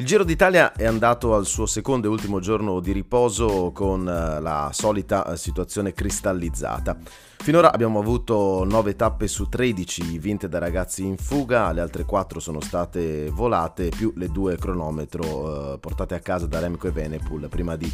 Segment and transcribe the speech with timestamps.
[0.00, 4.40] Il Giro d'Italia è andato al suo secondo e ultimo giorno di riposo con eh,
[4.40, 6.96] la solita eh, situazione cristallizzata.
[7.36, 12.40] Finora abbiamo avuto 9 tappe su 13 vinte da ragazzi in fuga, le altre 4
[12.40, 17.48] sono state volate, più le due cronometro eh, portate a casa da Remco e Venepool
[17.50, 17.92] prima di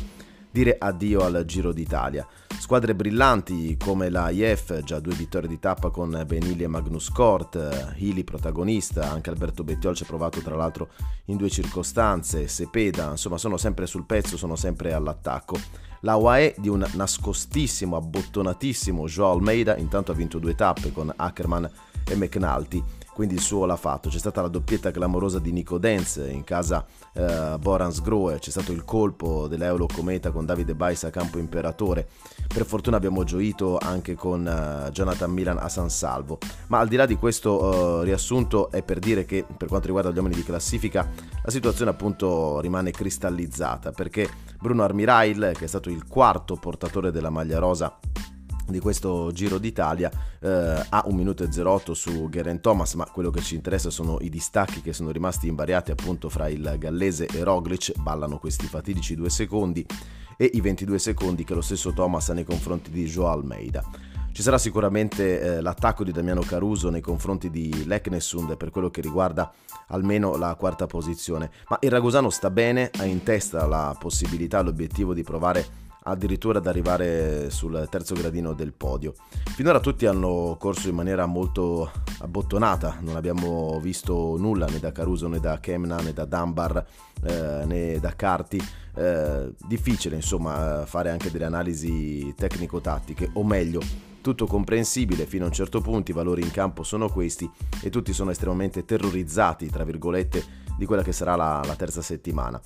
[0.57, 2.27] dire addio al Giro d'Italia.
[2.59, 7.56] Squadre brillanti come la IF, già due vittorie di tappa con Benilli e Magnus Kort,
[7.98, 10.88] Healy protagonista, anche Alberto Bettiol ci ha provato tra l'altro
[11.27, 15.61] in due circostanze, Sepeda, insomma sono sempre sul pezzo, sono sempre all'attacco.
[16.00, 21.70] La UAE di un nascostissimo, abbottonatissimo Joao Almeida, intanto ha vinto due tappe con Ackerman
[22.09, 22.83] e McNulty
[23.16, 24.11] quindi il suo l'ha fatto.
[24.11, 26.84] C'è stata la doppietta clamorosa di Nico Dance in casa
[27.15, 32.06] eh, Borans Groe, c'è stato il colpo dell'Eolo Cometa con Davide Bais a campo imperatore.
[32.47, 36.37] Per fortuna abbiamo gioito anche con uh, Jonathan Milan a San Salvo.
[36.66, 40.11] Ma al di là di questo uh, riassunto è per dire che per quanto riguarda
[40.11, 41.08] gli uomini di classifica
[41.42, 44.28] la situazione appunto rimane cristallizzata perché
[44.61, 47.98] Bruno Armirail, che è stato il quarto portatore della maglia rosa
[48.67, 53.31] di questo Giro d'Italia eh, ha un minuto e 08 su Geraint Thomas ma quello
[53.31, 57.42] che ci interessa sono i distacchi che sono rimasti invariati appunto fra il gallese e
[57.45, 59.86] Roglic ballano questi fatidici due secondi
[60.36, 63.84] e i 22 secondi che lo stesso Thomas ha nei confronti di Joao Almeida.
[64.36, 69.01] Ci sarà sicuramente eh, l'attacco di Damiano Caruso nei confronti di Leknessund per quello che
[69.01, 69.51] riguarda
[69.89, 71.51] almeno la quarta posizione.
[71.70, 72.91] Ma il Ragusano sta bene?
[72.98, 78.72] Ha in testa la possibilità l'obiettivo di provare addirittura ad arrivare sul terzo gradino del
[78.72, 79.14] podio.
[79.54, 81.90] Finora tutti hanno corso in maniera molto
[82.20, 86.84] abbottonata, non abbiamo visto nulla né da Caruso né da Kemna né da Dunbar
[87.22, 88.62] eh, né da Carti.
[88.94, 93.80] Eh, difficile insomma fare anche delle analisi tecnico-tattiche, o meglio,
[94.22, 97.48] tutto comprensibile fino a un certo punto, i valori in campo sono questi
[97.82, 102.61] e tutti sono estremamente terrorizzati, tra virgolette, di quella che sarà la, la terza settimana.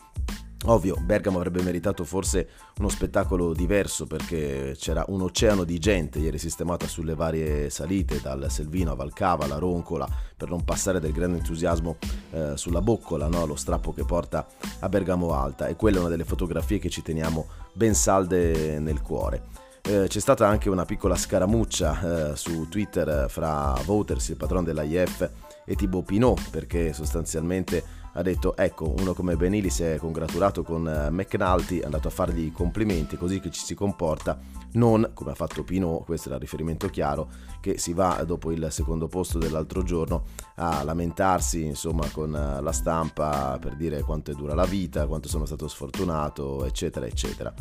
[0.67, 2.49] Ovvio, Bergamo avrebbe meritato forse
[2.79, 8.51] uno spettacolo diverso perché c'era un oceano di gente ieri sistemata sulle varie salite, dal
[8.51, 10.07] Selvino a Valcava, alla Roncola,
[10.37, 11.97] per non passare del grande entusiasmo
[12.33, 13.47] eh, sulla boccola, no?
[13.47, 14.47] lo strappo che porta
[14.81, 15.67] a Bergamo Alta.
[15.67, 19.69] E quella è una delle fotografie che ci teniamo ben salde nel cuore.
[19.83, 24.63] Eh, c'è stata anche una piccola scaramuccia eh, su Twitter eh, fra Voters, il patron
[24.63, 25.31] dell'IF,
[25.65, 30.89] e Thibaut Pinot, perché sostanzialmente ha detto ecco uno come Benili si è congratulato con
[30.89, 34.39] eh, McNulty è andato a fargli i complimenti così che ci si comporta
[34.73, 37.29] non come ha fatto Pino questo era il riferimento chiaro
[37.61, 40.25] che si va dopo il secondo posto dell'altro giorno
[40.57, 45.29] a lamentarsi insomma con eh, la stampa per dire quanto è dura la vita quanto
[45.29, 47.55] sono stato sfortunato eccetera eccetera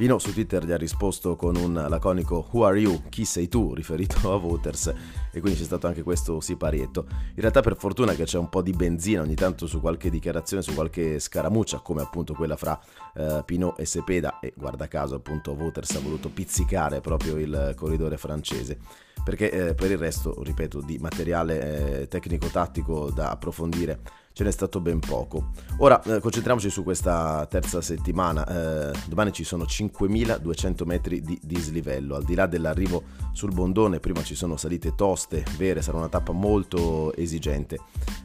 [0.00, 3.02] Pino su Twitter gli ha risposto con un laconico Who are you?
[3.10, 3.74] Chi sei tu?
[3.74, 4.86] riferito a Voters
[5.30, 7.04] e quindi c'è stato anche questo siparietto.
[7.10, 10.62] In realtà per fortuna che c'è un po' di benzina ogni tanto su qualche dichiarazione,
[10.62, 12.80] su qualche scaramuccia come appunto quella fra
[13.14, 18.16] eh, Pino e Sepeda e guarda caso appunto Voters ha voluto pizzicare proprio il corridore
[18.16, 18.78] francese
[19.22, 24.00] perché eh, per il resto, ripeto, di materiale eh, tecnico-tattico da approfondire
[24.32, 25.50] ce n'è stato ben poco.
[25.78, 28.90] Ora eh, concentriamoci su questa terza settimana.
[28.90, 32.14] Eh, domani ci sono 5200 metri di dislivello.
[32.14, 33.02] Al di là dell'arrivo
[33.32, 37.78] sul Bondone, prima ci sono salite toste, vere, sarà una tappa molto esigente.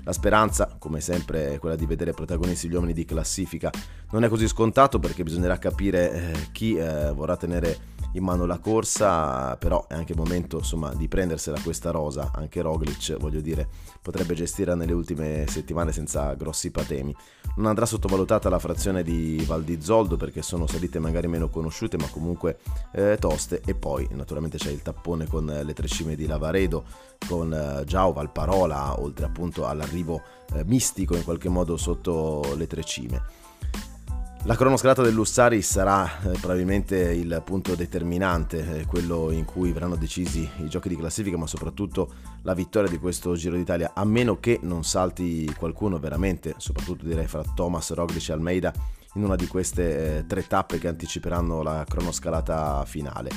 [0.03, 3.71] La speranza, come sempre, è quella di vedere protagonisti gli uomini di classifica.
[4.11, 8.59] Non è così scontato perché bisognerà capire eh, chi eh, vorrà tenere in mano la
[8.59, 13.67] corsa, però è anche il momento insomma, di prendersela questa rosa, anche Roglic voglio dire
[14.01, 17.15] potrebbe gestirla nelle ultime settimane senza grossi patemi.
[17.55, 21.95] Non andrà sottovalutata la frazione di Val di Zoldo perché sono salite magari meno conosciute
[21.95, 22.59] ma comunque
[22.91, 26.83] eh, toste e poi naturalmente c'è il tappone con le tre cime di Lavaredo
[27.25, 30.21] con eh, Giao Valparola oltre appunto all'arrivo
[30.53, 33.21] eh, mistico in qualche modo sotto le tre cime.
[34.45, 40.47] La cronoscalata dell'Ussari sarà eh, probabilmente il punto determinante, eh, quello in cui verranno decisi
[40.57, 42.13] i giochi di classifica, ma soprattutto
[42.43, 47.25] la vittoria di questo Giro d'Italia, a meno che non salti qualcuno veramente, soprattutto direi
[47.25, 48.71] fra Thomas, Roglic e Almeida,
[49.15, 53.31] in una di queste eh, tre tappe che anticiperanno la cronoscalata finale.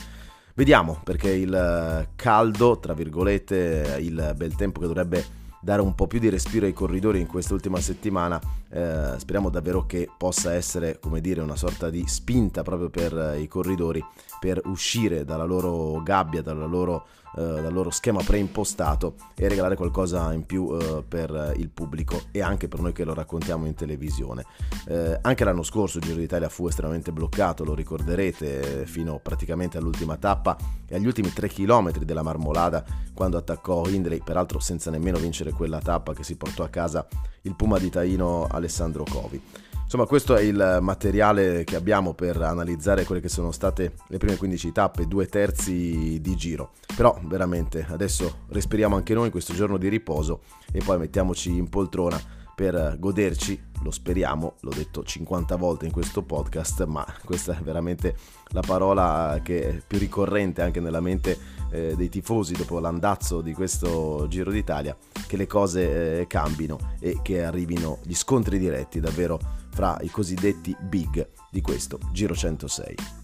[0.52, 5.24] Vediamo, perché il eh, caldo, tra virgolette, il bel tempo che dovrebbe
[5.60, 8.40] dare un po' più di respiro ai corridori in quest'ultima settimana.
[8.70, 13.40] Eh, speriamo davvero che possa essere, come dire, una sorta di spinta proprio per eh,
[13.40, 14.04] i corridori
[14.38, 17.06] per uscire dalla loro gabbia, dalla loro,
[17.36, 22.40] eh, dal loro schema preimpostato e regalare qualcosa in più eh, per il pubblico e
[22.40, 24.44] anche per noi che lo raccontiamo in televisione.
[24.86, 30.16] Eh, anche l'anno scorso il Giro d'Italia fu estremamente bloccato, lo ricorderete, fino praticamente all'ultima
[30.16, 30.56] tappa
[30.86, 35.80] e agli ultimi 3 km della Marmolada quando attaccò Hindley, peraltro senza nemmeno vincere quella
[35.80, 37.06] tappa che si portò a casa
[37.42, 39.42] il Puma di Taino Alessandro Covi.
[39.88, 44.36] Insomma, questo è il materiale che abbiamo per analizzare quelle che sono state le prime
[44.36, 46.72] 15 tappe, due terzi di giro.
[46.94, 52.20] Però veramente adesso respiriamo anche noi questo giorno di riposo e poi mettiamoci in poltrona
[52.54, 58.14] per goderci, lo speriamo, l'ho detto 50 volte in questo podcast, ma questa è veramente
[58.48, 61.38] la parola che è più ricorrente anche nella mente
[61.70, 64.94] eh, dei tifosi dopo l'andazzo di questo Giro d'Italia,
[65.26, 69.38] che le cose eh, cambino e che arrivino gli scontri diretti davvero
[69.78, 73.17] fra i cosiddetti big di questo Giro 106.